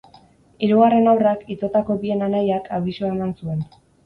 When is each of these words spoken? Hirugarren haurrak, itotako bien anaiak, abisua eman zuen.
Hirugarren 0.67 1.09
haurrak, 1.11 1.43
itotako 1.57 1.99
bien 2.07 2.27
anaiak, 2.29 2.71
abisua 2.79 3.13
eman 3.19 3.37
zuen. 3.39 3.63